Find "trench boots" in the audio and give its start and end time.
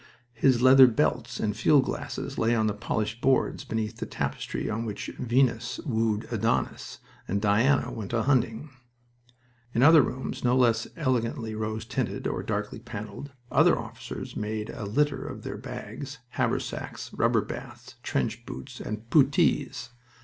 18.01-18.79